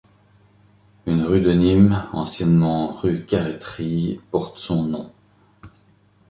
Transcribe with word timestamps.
Une 1.05 1.21
rue 1.25 1.41
de 1.41 1.51
Nîmes, 1.51 2.07
anciennement 2.11 2.91
rue 2.91 3.23
Carreterie, 3.23 4.19
porte 4.31 4.57
son 4.57 4.85
nom. 4.87 5.11